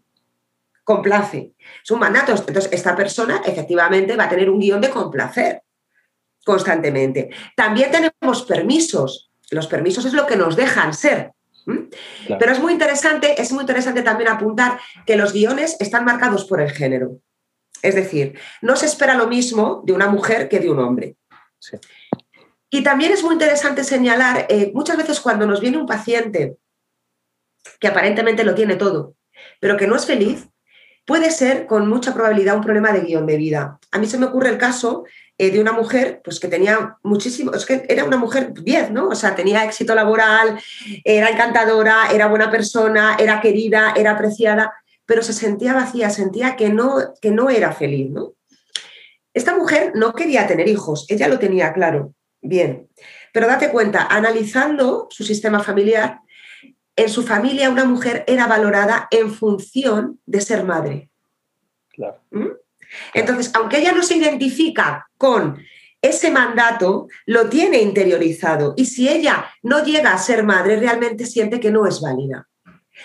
complace. 0.83 1.53
Es 1.83 1.91
un 1.91 1.99
mandato. 1.99 2.33
Entonces, 2.33 2.71
esta 2.71 2.95
persona 2.95 3.41
efectivamente 3.45 4.15
va 4.15 4.25
a 4.25 4.29
tener 4.29 4.49
un 4.49 4.59
guion 4.59 4.81
de 4.81 4.89
complacer 4.89 5.63
constantemente. 6.43 7.29
También 7.55 7.91
tenemos 7.91 8.43
permisos. 8.43 9.31
Los 9.51 9.67
permisos 9.67 10.05
es 10.05 10.13
lo 10.13 10.25
que 10.25 10.35
nos 10.35 10.55
dejan 10.55 10.93
ser. 10.93 11.31
Pero 12.27 12.51
es 12.51 12.59
muy 12.59 12.73
interesante, 12.73 13.41
es 13.41 13.51
muy 13.51 13.61
interesante 13.61 14.01
también 14.01 14.29
apuntar 14.29 14.79
que 15.05 15.15
los 15.15 15.31
guiones 15.31 15.77
están 15.79 16.03
marcados 16.03 16.45
por 16.45 16.59
el 16.59 16.71
género. 16.71 17.19
Es 17.81 17.95
decir, 17.95 18.37
no 18.61 18.75
se 18.75 18.85
espera 18.85 19.15
lo 19.15 19.27
mismo 19.27 19.81
de 19.85 19.93
una 19.93 20.07
mujer 20.07 20.49
que 20.49 20.59
de 20.59 20.69
un 20.69 20.79
hombre. 20.79 21.15
Y 22.69 22.83
también 22.83 23.11
es 23.11 23.23
muy 23.23 23.33
interesante 23.33 23.83
señalar, 23.83 24.47
eh, 24.49 24.71
muchas 24.73 24.97
veces 24.97 25.19
cuando 25.19 25.45
nos 25.45 25.61
viene 25.61 25.77
un 25.77 25.85
paciente 25.85 26.57
que 27.79 27.87
aparentemente 27.87 28.43
lo 28.43 28.55
tiene 28.55 28.75
todo, 28.75 29.15
pero 29.59 29.77
que 29.77 29.87
no 29.87 29.95
es 29.95 30.05
feliz, 30.05 30.49
puede 31.05 31.31
ser 31.31 31.65
con 31.65 31.87
mucha 31.87 32.13
probabilidad 32.13 32.55
un 32.55 32.63
problema 32.63 32.91
de 32.91 33.01
guion 33.01 33.25
de 33.25 33.37
vida. 33.37 33.79
A 33.91 33.99
mí 33.99 34.07
se 34.07 34.17
me 34.17 34.25
ocurre 34.25 34.49
el 34.49 34.57
caso 34.57 35.03
eh, 35.37 35.51
de 35.51 35.59
una 35.59 35.71
mujer 35.71 36.21
pues, 36.23 36.39
que 36.39 36.47
tenía 36.47 36.97
muchísimo, 37.03 37.53
es 37.53 37.65
que 37.65 37.85
era 37.89 38.05
una 38.05 38.17
mujer 38.17 38.53
10, 38.53 38.91
¿no? 38.91 39.07
O 39.07 39.15
sea, 39.15 39.35
tenía 39.35 39.65
éxito 39.65 39.95
laboral, 39.95 40.59
era 41.03 41.29
encantadora, 41.29 42.07
era 42.13 42.27
buena 42.27 42.49
persona, 42.49 43.17
era 43.19 43.41
querida, 43.41 43.93
era 43.95 44.11
apreciada, 44.11 44.73
pero 45.05 45.21
se 45.21 45.33
sentía 45.33 45.73
vacía, 45.73 46.09
sentía 46.09 46.55
que 46.55 46.69
no, 46.69 46.97
que 47.21 47.31
no 47.31 47.49
era 47.49 47.73
feliz, 47.73 48.09
¿no? 48.11 48.33
Esta 49.33 49.55
mujer 49.55 49.93
no 49.95 50.13
quería 50.13 50.45
tener 50.45 50.67
hijos, 50.67 51.07
ella 51.09 51.27
lo 51.27 51.39
tenía 51.39 51.73
claro, 51.73 52.13
bien, 52.41 52.87
pero 53.33 53.47
date 53.47 53.69
cuenta, 53.69 54.05
analizando 54.05 55.07
su 55.09 55.23
sistema 55.23 55.63
familiar, 55.63 56.19
en 56.95 57.09
su 57.09 57.23
familia 57.23 57.69
una 57.69 57.85
mujer 57.85 58.23
era 58.27 58.47
valorada 58.47 59.07
en 59.11 59.31
función 59.31 60.19
de 60.25 60.41
ser 60.41 60.63
madre. 60.63 61.09
¿Mm? 62.31 62.47
Entonces, 63.13 63.51
aunque 63.55 63.79
ella 63.79 63.93
no 63.93 64.03
se 64.03 64.15
identifica 64.15 65.07
con 65.17 65.57
ese 66.01 66.31
mandato, 66.31 67.07
lo 67.25 67.49
tiene 67.49 67.81
interiorizado 67.81 68.73
y 68.75 68.85
si 68.85 69.07
ella 69.07 69.45
no 69.61 69.83
llega 69.83 70.13
a 70.13 70.17
ser 70.17 70.43
madre, 70.43 70.75
realmente 70.77 71.25
siente 71.25 71.59
que 71.59 71.71
no 71.71 71.87
es 71.87 72.01
válida. 72.01 72.47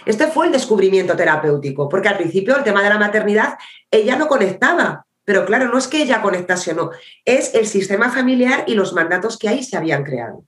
Este 0.05 0.27
fue 0.27 0.47
el 0.47 0.53
descubrimiento 0.53 1.17
terapéutico, 1.17 1.89
porque 1.89 2.09
al 2.09 2.17
principio 2.17 2.57
el 2.57 2.65
tema 2.65 2.83
de 2.83 2.91
la 2.91 2.99
maternidad, 2.99 3.57
ella 3.91 4.17
no 4.17 4.29
conectaba, 4.29 5.07
pero 5.25 5.47
claro, 5.47 5.69
no 5.69 5.79
es 5.79 5.89
que 5.89 6.03
ella 6.03 6.21
conectase 6.21 6.73
o 6.73 6.75
no, 6.75 6.91
es 7.25 7.55
el 7.55 7.67
sistema 7.67 8.11
familiar 8.11 8.65
y 8.67 8.75
los 8.75 8.93
mandatos 8.93 9.39
que 9.39 9.49
ahí 9.49 9.63
se 9.63 9.77
habían 9.77 10.05
creado. 10.05 10.45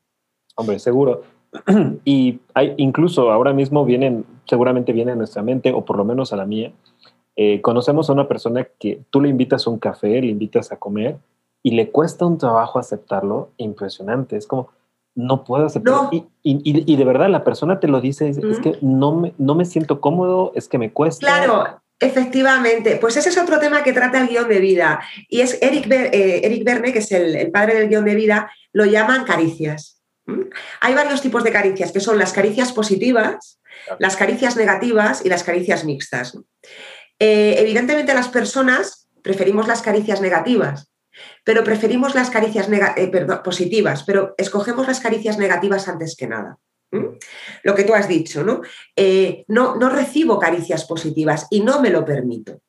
Hombre, 0.56 0.78
seguro. 0.78 1.22
y 2.04 2.40
hay, 2.54 2.74
incluso 2.76 3.30
ahora 3.30 3.52
mismo 3.52 3.84
vienen, 3.84 4.24
seguramente 4.48 4.92
viene 4.92 5.12
a 5.12 5.16
nuestra 5.16 5.42
mente, 5.42 5.72
o 5.72 5.84
por 5.84 5.96
lo 5.96 6.04
menos 6.04 6.32
a 6.32 6.36
la 6.36 6.46
mía, 6.46 6.72
eh, 7.36 7.60
conocemos 7.60 8.10
a 8.10 8.12
una 8.12 8.28
persona 8.28 8.66
que 8.78 9.00
tú 9.10 9.20
le 9.20 9.28
invitas 9.28 9.66
a 9.66 9.70
un 9.70 9.78
café, 9.78 10.20
le 10.20 10.28
invitas 10.28 10.72
a 10.72 10.76
comer 10.76 11.18
y 11.62 11.72
le 11.72 11.90
cuesta 11.90 12.26
un 12.26 12.38
trabajo 12.38 12.78
aceptarlo 12.78 13.50
impresionante. 13.56 14.36
Es 14.36 14.46
como, 14.46 14.70
no 15.14 15.44
puedo 15.44 15.66
aceptarlo. 15.66 16.10
Y, 16.42 16.96
de 16.96 17.04
verdad 17.04 17.28
la 17.28 17.44
persona 17.44 17.80
te 17.80 17.88
lo 17.88 18.00
dice, 18.00 18.28
es, 18.28 18.60
que 18.60 18.78
no 18.80 19.14
me, 19.14 19.34
no 19.38 19.54
me 19.54 19.64
siento 19.64 20.00
cómodo, 20.00 20.52
es 20.54 20.68
que 20.68 20.78
me 20.78 20.92
cuesta. 20.92 21.26
Claro, 21.26 21.80
Efectivamente, 22.02 22.96
pues 22.98 23.18
ese 23.18 23.28
es 23.28 23.36
otro 23.36 23.58
tema 23.58 23.82
que 23.82 23.92
trata 23.92 24.22
el 24.22 24.28
guion 24.28 24.48
de 24.48 24.58
vida. 24.58 25.00
Y 25.28 25.42
es 25.42 25.58
Eric, 25.60 25.86
eh, 25.90 26.40
Eric 26.44 26.64
Verne, 26.64 26.94
que 26.94 27.00
es 27.00 27.12
el, 27.12 27.36
el, 27.36 27.50
padre 27.50 27.74
del 27.74 27.90
guion 27.90 28.06
de 28.06 28.14
vida, 28.14 28.50
lo 28.72 28.86
llaman 28.86 29.24
caricias. 29.24 29.99
Hay 30.80 30.94
varios 30.94 31.22
tipos 31.22 31.44
de 31.44 31.52
caricias, 31.52 31.92
que 31.92 32.00
son 32.00 32.18
las 32.18 32.32
caricias 32.32 32.72
positivas, 32.72 33.60
las 33.98 34.16
caricias 34.16 34.56
negativas 34.56 35.24
y 35.24 35.28
las 35.28 35.44
caricias 35.44 35.84
mixtas. 35.84 36.36
Eh, 37.18 37.56
evidentemente 37.58 38.14
las 38.14 38.28
personas 38.28 39.08
preferimos 39.22 39.68
las 39.68 39.82
caricias 39.82 40.20
negativas, 40.20 40.90
pero 41.44 41.64
preferimos 41.64 42.14
las 42.14 42.30
caricias 42.30 42.68
eh, 42.96 43.10
positivas, 43.44 44.04
pero 44.04 44.34
escogemos 44.38 44.86
las 44.86 45.00
caricias 45.00 45.38
negativas 45.38 45.88
antes 45.88 46.16
que 46.16 46.26
nada. 46.26 46.58
Lo 47.62 47.74
que 47.74 47.84
tú 47.84 47.94
has 47.94 48.08
dicho, 48.08 48.42
¿no? 48.42 48.62
Eh, 48.96 49.44
¿no? 49.46 49.76
No 49.76 49.90
recibo 49.90 50.40
caricias 50.40 50.84
positivas 50.86 51.46
y 51.50 51.60
no 51.60 51.80
me 51.80 51.90
lo 51.90 52.04
permito. 52.04 52.60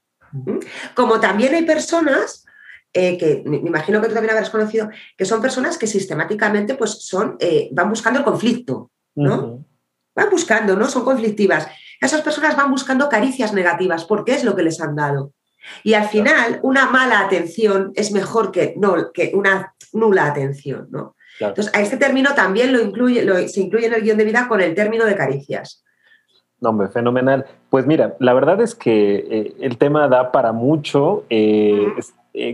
Como 0.93 1.19
también 1.19 1.55
hay 1.55 1.63
personas 1.63 2.45
eh, 2.93 3.17
que 3.17 3.43
me 3.45 3.57
imagino 3.57 4.01
que 4.01 4.07
tú 4.07 4.13
también 4.13 4.33
habrás 4.33 4.49
conocido, 4.49 4.89
que 5.17 5.25
son 5.25 5.41
personas 5.41 5.77
que 5.77 5.87
sistemáticamente 5.87 6.75
pues 6.75 7.05
son, 7.05 7.37
eh, 7.39 7.69
van 7.71 7.89
buscando 7.89 8.19
el 8.19 8.25
conflicto, 8.25 8.91
¿no? 9.15 9.65
Van 10.15 10.29
buscando, 10.29 10.75
¿no? 10.75 10.87
Son 10.87 11.05
conflictivas. 11.05 11.67
Esas 12.01 12.21
personas 12.21 12.57
van 12.57 12.69
buscando 12.69 13.07
caricias 13.07 13.53
negativas 13.53 14.05
porque 14.05 14.33
es 14.33 14.43
lo 14.43 14.55
que 14.55 14.63
les 14.63 14.81
han 14.81 14.95
dado. 14.95 15.33
Y 15.83 15.93
al 15.93 16.07
final, 16.07 16.59
una 16.63 16.89
mala 16.89 17.19
atención 17.19 17.91
es 17.95 18.11
mejor 18.11 18.51
que, 18.51 18.73
no, 18.77 19.11
que 19.13 19.31
una 19.33 19.73
nula 19.93 20.25
atención, 20.25 20.87
¿no? 20.91 21.15
Entonces, 21.39 21.73
a 21.73 21.81
este 21.81 21.97
término 21.97 22.35
también 22.35 22.73
lo 22.73 22.81
incluye, 22.81 23.23
lo, 23.23 23.35
se 23.47 23.61
incluye 23.61 23.87
en 23.87 23.93
el 23.93 24.01
guion 24.01 24.17
de 24.17 24.25
vida 24.25 24.47
con 24.47 24.61
el 24.61 24.75
término 24.75 25.05
de 25.05 25.15
caricias. 25.15 25.83
No, 26.59 26.69
hombre, 26.69 26.89
fenomenal. 26.89 27.45
Pues 27.69 27.87
mira, 27.87 28.15
la 28.19 28.33
verdad 28.33 28.61
es 28.61 28.75
que 28.75 29.15
eh, 29.15 29.55
el 29.61 29.77
tema 29.77 30.07
da 30.07 30.31
para 30.31 30.51
mucho. 30.51 31.25
Eh, 31.29 31.87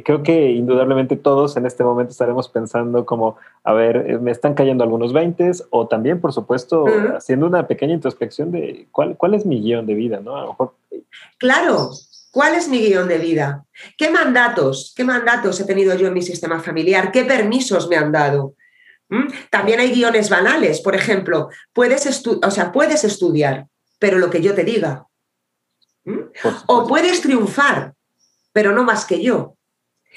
creo 0.04 0.24
que 0.24 0.52
indudablemente 0.52 1.16
todos 1.16 1.56
en 1.56 1.66
este 1.66 1.84
momento 1.84 2.12
estaremos 2.12 2.50
pensando 2.50 3.06
como, 3.06 3.38
a 3.64 3.74
ver, 3.74 4.06
eh, 4.08 4.18
me 4.18 4.32
están 4.32 4.54
cayendo 4.54 4.84
algunos 4.84 5.14
20 5.14 5.52
o 5.70 5.88
también, 5.88 6.20
por 6.20 6.34
supuesto, 6.34 6.86
haciendo 7.16 7.46
una 7.46 7.68
pequeña 7.68 7.94
introspección 7.94 8.52
de 8.52 8.88
cuál, 8.92 9.18
cuál 9.18 9.36
es 9.36 9.46
mi 9.46 9.62
guion 9.62 9.86
de 9.86 9.94
vida, 9.94 10.20
¿no? 10.20 10.36
A 10.36 10.42
lo 10.42 10.48
mejor... 10.50 10.76
Eh, 10.92 11.04
claro, 11.38 11.92
¿cuál 12.32 12.56
es 12.56 12.68
mi 12.70 12.80
guion 12.80 13.08
de 13.08 13.20
vida? 13.20 13.66
¿Qué 13.98 14.10
mandatos, 14.10 14.94
qué 14.96 15.04
mandatos 15.04 15.60
he 15.60 15.66
tenido 15.66 15.96
yo 15.96 16.08
en 16.08 16.14
mi 16.14 16.22
sistema 16.24 16.60
familiar? 16.60 17.12
¿Qué 17.12 17.24
permisos 17.26 17.88
me 17.88 17.98
han 17.98 18.12
dado? 18.12 18.56
¿Mm? 19.10 19.28
También 19.52 19.80
hay 19.80 19.92
guiones 19.92 20.30
banales, 20.30 20.82
por 20.82 20.96
ejemplo, 20.96 21.50
puedes, 21.74 22.26
o 22.26 22.52
sea, 22.52 22.72
puedes 22.72 23.04
estudiar, 23.04 23.68
pero 24.00 24.18
lo 24.18 24.30
que 24.30 24.42
yo 24.42 24.56
te 24.56 24.64
diga. 24.64 25.06
¿Mm? 26.04 26.20
O 26.68 26.88
puedes 26.88 27.22
triunfar, 27.22 27.94
pero 28.54 28.72
no 28.72 28.84
más 28.84 29.06
que 29.06 29.22
yo. 29.22 29.57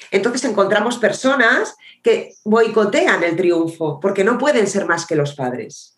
Entonces 0.09 0.43
encontramos 0.45 0.97
personas 0.97 1.75
que 2.01 2.33
boicotean 2.43 3.23
el 3.23 3.35
triunfo 3.35 3.99
porque 3.99 4.23
no 4.23 4.37
pueden 4.37 4.67
ser 4.67 4.87
más 4.87 5.05
que 5.05 5.15
los 5.15 5.35
padres. 5.35 5.97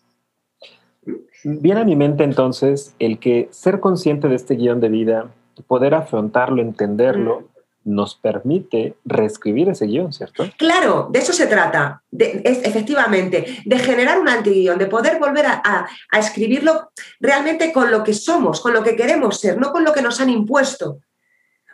Viene 1.44 1.80
a 1.80 1.84
mi 1.84 1.96
mente 1.96 2.24
entonces 2.24 2.94
el 2.98 3.18
que 3.18 3.48
ser 3.50 3.80
consciente 3.80 4.28
de 4.28 4.36
este 4.36 4.56
guion 4.56 4.80
de 4.80 4.88
vida, 4.88 5.30
poder 5.66 5.94
afrontarlo, 5.94 6.62
entenderlo, 6.62 7.40
mm. 7.40 7.94
nos 7.94 8.14
permite 8.14 8.96
reescribir 9.04 9.68
ese 9.68 9.86
guion, 9.86 10.12
¿cierto? 10.12 10.44
Claro, 10.56 11.08
de 11.12 11.18
eso 11.18 11.34
se 11.34 11.46
trata, 11.46 12.02
efectivamente, 12.18 13.58
de 13.64 13.78
generar 13.78 14.18
un 14.18 14.28
antiguión, 14.28 14.78
de 14.78 14.86
poder 14.86 15.18
volver 15.18 15.44
a, 15.46 15.86
a 16.10 16.18
escribirlo 16.18 16.90
realmente 17.20 17.72
con 17.72 17.90
lo 17.90 18.02
que 18.02 18.14
somos, 18.14 18.62
con 18.62 18.72
lo 18.72 18.82
que 18.82 18.96
queremos 18.96 19.38
ser, 19.38 19.58
no 19.58 19.70
con 19.70 19.84
lo 19.84 19.92
que 19.92 20.02
nos 20.02 20.20
han 20.20 20.30
impuesto. 20.30 21.00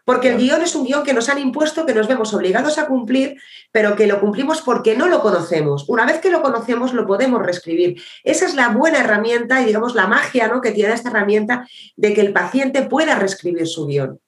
Porque 0.05 0.31
el 0.31 0.39
guion 0.39 0.63
es 0.63 0.75
un 0.75 0.85
guion 0.85 1.05
que 1.05 1.13
nos 1.13 1.29
han 1.29 1.39
impuesto, 1.39 1.87
que 1.87 1.95
nos 1.95 2.09
vemos 2.09 2.33
obligados 2.35 2.79
a 2.79 2.87
cumplir, 2.87 3.37
pero 3.73 3.97
que 3.97 4.07
lo 4.07 4.21
cumplimos 4.21 4.63
porque 4.63 4.97
no 4.97 5.09
lo 5.09 5.21
conocemos. 5.21 5.89
Una 5.89 6.07
vez 6.07 6.19
que 6.19 6.31
lo 6.31 6.43
conocemos, 6.43 6.93
lo 6.93 7.07
podemos 7.07 7.43
reescribir. 7.43 8.01
Esa 8.25 8.47
es 8.47 8.55
la 8.55 8.71
buena 8.71 8.99
herramienta 8.99 9.61
y, 9.63 9.67
digamos, 9.67 9.95
la 9.95 10.07
magia 10.07 10.49
¿no? 10.49 10.61
que 10.61 10.73
tiene 10.73 10.95
esta 10.95 11.11
herramienta 11.11 11.67
de 11.97 12.15
que 12.15 12.21
el 12.21 12.33
paciente 12.33 12.83
pueda 12.83 13.17
reescribir 13.17 13.67
su 13.67 13.87
guion. 13.87 14.19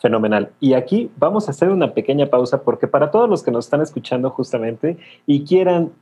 Fenomenal. 0.00 0.50
Y 0.60 0.74
aquí 0.74 1.10
vamos 1.16 1.48
a 1.48 1.50
hacer 1.50 1.70
una 1.70 1.92
pequeña 1.92 2.26
pausa 2.26 2.62
porque 2.62 2.86
para 2.86 3.10
todos 3.10 3.28
los 3.28 3.42
que 3.42 3.50
nos 3.50 3.66
están 3.66 3.82
escuchando 3.82 4.30
justamente 4.30 4.96
y 5.26 5.44
quieran 5.44 5.92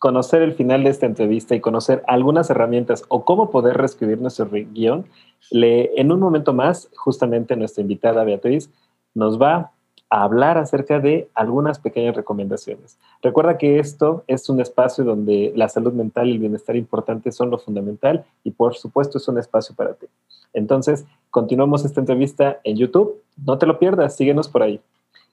conocer 0.00 0.40
el 0.40 0.54
final 0.54 0.82
de 0.82 0.90
esta 0.90 1.04
entrevista 1.04 1.54
y 1.54 1.60
conocer 1.60 2.02
algunas 2.06 2.48
herramientas 2.48 3.04
o 3.08 3.26
cómo 3.26 3.50
poder 3.50 3.76
reescribir 3.76 4.18
nuestro 4.18 4.48
guion, 4.50 5.04
le, 5.50 5.92
en 6.00 6.10
un 6.10 6.18
momento 6.18 6.54
más, 6.54 6.88
justamente 6.96 7.54
nuestra 7.54 7.82
invitada 7.82 8.24
Beatriz 8.24 8.70
nos 9.14 9.40
va 9.40 9.72
a 10.08 10.22
hablar 10.22 10.56
acerca 10.56 11.00
de 11.00 11.28
algunas 11.34 11.78
pequeñas 11.78 12.16
recomendaciones. 12.16 12.98
Recuerda 13.22 13.58
que 13.58 13.78
esto 13.78 14.24
es 14.26 14.48
un 14.48 14.62
espacio 14.62 15.04
donde 15.04 15.52
la 15.54 15.68
salud 15.68 15.92
mental 15.92 16.28
y 16.28 16.32
el 16.32 16.38
bienestar 16.38 16.76
importante 16.76 17.30
son 17.30 17.50
lo 17.50 17.58
fundamental 17.58 18.24
y 18.42 18.52
por 18.52 18.76
supuesto 18.76 19.18
es 19.18 19.28
un 19.28 19.38
espacio 19.38 19.76
para 19.76 19.92
ti. 19.92 20.06
Entonces, 20.54 21.04
continuamos 21.28 21.84
esta 21.84 22.00
entrevista 22.00 22.58
en 22.64 22.78
YouTube. 22.78 23.20
No 23.44 23.58
te 23.58 23.66
lo 23.66 23.78
pierdas, 23.78 24.16
síguenos 24.16 24.48
por 24.48 24.62
ahí. 24.62 24.80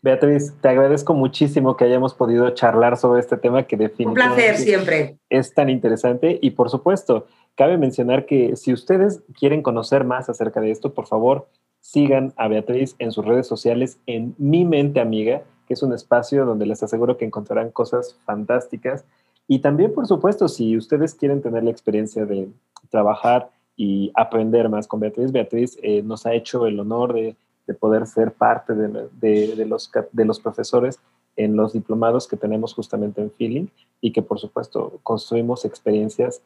Beatriz, 0.01 0.53
te 0.61 0.69
agradezco 0.69 1.13
muchísimo 1.13 1.75
que 1.75 1.85
hayamos 1.85 2.13
podido 2.13 2.49
charlar 2.51 2.97
sobre 2.97 3.19
este 3.19 3.37
tema 3.37 3.63
que 3.63 3.77
definitivamente 3.77 4.29
Un 4.29 4.35
placer 4.35 4.57
siempre. 4.57 5.17
es 5.29 5.53
tan 5.53 5.69
interesante 5.69 6.37
y 6.41 6.51
por 6.51 6.69
supuesto, 6.69 7.25
cabe 7.55 7.77
mencionar 7.77 8.25
que 8.25 8.55
si 8.55 8.73
ustedes 8.73 9.21
quieren 9.37 9.63
conocer 9.63 10.03
más 10.03 10.29
acerca 10.29 10.61
de 10.61 10.71
esto, 10.71 10.93
por 10.93 11.07
favor, 11.07 11.47
sigan 11.79 12.33
a 12.37 12.47
Beatriz 12.47 12.95
en 12.99 13.11
sus 13.11 13.25
redes 13.25 13.47
sociales 13.47 13.97
en 14.05 14.35
Mi 14.37 14.65
Mente 14.65 14.99
Amiga, 14.99 15.43
que 15.67 15.73
es 15.73 15.81
un 15.81 15.93
espacio 15.93 16.45
donde 16.45 16.65
les 16.65 16.83
aseguro 16.83 17.17
que 17.17 17.25
encontrarán 17.25 17.71
cosas 17.71 18.17
fantásticas. 18.25 19.03
Y 19.47 19.59
también, 19.59 19.93
por 19.93 20.05
supuesto, 20.05 20.47
si 20.47 20.77
ustedes 20.77 21.15
quieren 21.15 21.41
tener 21.41 21.63
la 21.63 21.71
experiencia 21.71 22.25
de 22.25 22.49
trabajar 22.89 23.49
y 23.75 24.11
aprender 24.15 24.69
más 24.69 24.87
con 24.87 24.99
Beatriz, 24.99 25.31
Beatriz 25.31 25.77
eh, 25.81 26.01
nos 26.01 26.25
ha 26.25 26.33
hecho 26.33 26.67
el 26.67 26.79
honor 26.79 27.13
de, 27.13 27.35
de 27.67 27.73
poder 27.73 28.07
ser 28.07 28.33
parte 28.33 28.73
de, 28.73 29.09
de, 29.19 29.55
de, 29.55 29.65
los, 29.65 29.91
de 30.11 30.25
los 30.25 30.39
profesores 30.39 30.99
en 31.35 31.55
los 31.55 31.73
diplomados 31.73 32.27
que 32.27 32.37
tenemos 32.37 32.73
justamente 32.73 33.21
en 33.21 33.31
Feeling 33.31 33.67
y 34.01 34.11
que, 34.11 34.21
por 34.21 34.39
supuesto, 34.39 34.99
construimos 35.03 35.65
experiencias 35.65 36.41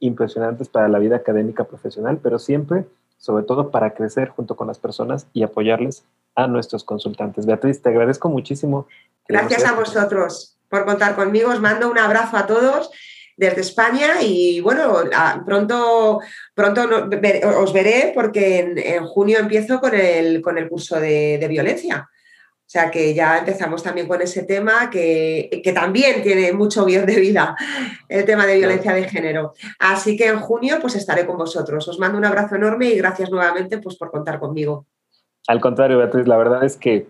impresionantes 0.00 0.68
para 0.68 0.88
la 0.88 0.98
vida 0.98 1.16
académica 1.16 1.64
profesional, 1.64 2.18
pero 2.22 2.38
siempre 2.38 2.86
sobre 3.24 3.44
todo 3.44 3.70
para 3.70 3.94
crecer 3.94 4.28
junto 4.28 4.54
con 4.54 4.66
las 4.66 4.78
personas 4.78 5.26
y 5.32 5.44
apoyarles 5.44 6.04
a 6.34 6.46
nuestros 6.46 6.84
consultantes. 6.84 7.46
Beatriz, 7.46 7.80
te 7.80 7.88
agradezco 7.88 8.28
muchísimo. 8.28 8.86
Gracias 9.26 9.64
a 9.64 9.72
vosotros 9.72 10.58
por 10.68 10.84
contar 10.84 11.14
conmigo. 11.14 11.50
Os 11.50 11.58
mando 11.58 11.90
un 11.90 11.98
abrazo 11.98 12.36
a 12.36 12.46
todos 12.46 12.90
desde 13.36 13.60
España 13.62 14.22
y 14.22 14.60
bueno, 14.60 14.94
pronto, 15.44 16.20
pronto 16.54 16.82
os 17.58 17.72
veré 17.72 18.12
porque 18.14 18.58
en, 18.60 18.78
en 18.78 19.04
junio 19.06 19.38
empiezo 19.38 19.80
con 19.80 19.94
el, 19.94 20.40
con 20.40 20.58
el 20.58 20.68
curso 20.68 21.00
de, 21.00 21.38
de 21.38 21.48
violencia. 21.48 22.08
O 22.66 22.70
sea 22.74 22.90
que 22.90 23.12
ya 23.12 23.38
empezamos 23.38 23.82
también 23.82 24.08
con 24.08 24.22
ese 24.22 24.44
tema 24.44 24.88
que, 24.90 25.60
que, 25.62 25.72
también 25.72 26.22
tiene 26.22 26.52
mucho 26.52 26.86
guion 26.86 27.04
de 27.06 27.20
vida, 27.20 27.54
el 28.08 28.24
tema 28.24 28.46
de 28.46 28.56
violencia 28.56 28.94
de 28.94 29.04
género. 29.04 29.52
Así 29.78 30.16
que 30.16 30.28
en 30.28 30.40
junio 30.40 30.78
pues 30.80 30.96
estaré 30.96 31.26
con 31.26 31.36
vosotros. 31.36 31.86
Os 31.86 31.98
mando 31.98 32.16
un 32.16 32.24
abrazo 32.24 32.56
enorme 32.56 32.86
y 32.86 32.96
gracias 32.96 33.30
nuevamente 33.30 33.78
pues, 33.78 33.96
por 33.96 34.10
contar 34.10 34.40
conmigo. 34.40 34.86
Al 35.46 35.60
contrario, 35.60 35.98
Beatriz, 35.98 36.26
la 36.26 36.38
verdad 36.38 36.64
es 36.64 36.76
que 36.76 37.06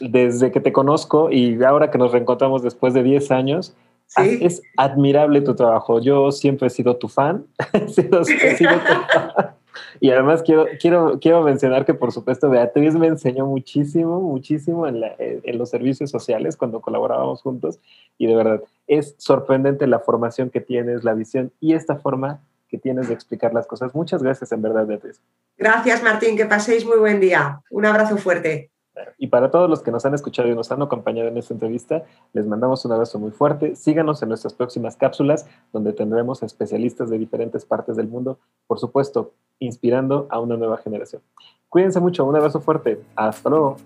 desde 0.00 0.50
que 0.50 0.60
te 0.60 0.72
conozco 0.72 1.30
y 1.30 1.62
ahora 1.62 1.90
que 1.90 1.98
nos 1.98 2.12
reencontramos 2.12 2.62
después 2.62 2.94
de 2.94 3.02
10 3.02 3.30
años, 3.30 3.74
¿Sí? 4.06 4.38
es 4.40 4.62
admirable 4.76 5.40
tu 5.40 5.54
trabajo. 5.54 6.00
Yo 6.00 6.30
siempre 6.32 6.68
he 6.68 6.70
sido 6.70 6.96
tu 6.96 7.08
fan. 7.08 7.46
he 7.72 7.88
sido, 7.88 8.20
he 8.20 8.56
sido 8.56 8.72
tu 8.72 9.12
fan. 9.12 9.56
Y 10.00 10.10
además 10.10 10.42
quiero, 10.42 10.66
quiero, 10.80 11.18
quiero 11.20 11.42
mencionar 11.42 11.84
que, 11.84 11.94
por 11.94 12.12
supuesto, 12.12 12.50
Beatriz 12.50 12.94
me 12.94 13.06
enseñó 13.06 13.46
muchísimo, 13.46 14.20
muchísimo 14.20 14.86
en, 14.86 15.00
la, 15.00 15.14
en, 15.18 15.58
los 15.58 15.70
servicios 15.70 16.10
sociales 16.10 16.56
cuando 16.56 16.80
colaborábamos 16.80 17.42
juntos. 17.42 17.78
Y 18.18 18.26
de 18.26 18.36
verdad, 18.36 18.62
es 18.86 19.14
sorprendente 19.18 19.86
la 19.86 20.00
formación 20.00 20.50
que 20.50 20.60
tienes, 20.60 21.04
la 21.04 21.14
visión 21.14 21.52
y 21.60 21.74
esta 21.74 21.96
forma 21.96 22.40
que 22.68 22.78
tienes 22.78 23.08
de 23.08 23.14
explicar 23.14 23.54
las 23.54 23.66
cosas. 23.66 23.94
Muchas 23.94 24.22
gracias, 24.22 24.52
en 24.52 24.62
verdad, 24.62 24.86
Beatriz. 24.86 25.20
Gracias, 25.56 26.02
Martín. 26.02 26.36
Que 26.36 26.46
paséis 26.46 26.84
muy 26.84 26.98
buen 26.98 27.20
día. 27.20 27.60
Un 27.70 27.86
abrazo 27.86 28.16
fuerte. 28.16 28.70
Y 29.18 29.28
para 29.28 29.50
todos 29.50 29.68
los 29.68 29.82
que 29.82 29.90
nos 29.90 30.04
han 30.06 30.14
escuchado 30.14 30.48
y 30.48 30.54
nos 30.54 30.70
han 30.72 30.82
acompañado 30.82 31.28
en 31.28 31.36
esta 31.36 31.54
entrevista, 31.54 32.04
les 32.32 32.46
mandamos 32.46 32.84
un 32.84 32.92
abrazo 32.92 33.18
muy 33.18 33.30
fuerte. 33.30 33.76
Síganos 33.76 34.22
en 34.22 34.28
nuestras 34.28 34.54
próximas 34.54 34.96
cápsulas, 34.96 35.46
donde 35.72 35.92
tendremos 35.92 36.42
a 36.42 36.46
especialistas 36.46 37.10
de 37.10 37.18
diferentes 37.18 37.64
partes 37.64 37.96
del 37.96 38.08
mundo, 38.08 38.38
por 38.66 38.78
supuesto, 38.78 39.32
inspirando 39.58 40.26
a 40.30 40.40
una 40.40 40.56
nueva 40.56 40.78
generación. 40.78 41.22
Cuídense 41.68 42.00
mucho, 42.00 42.24
un 42.24 42.36
abrazo 42.36 42.60
fuerte. 42.60 43.00
Hasta 43.16 43.50
luego. 43.50 43.76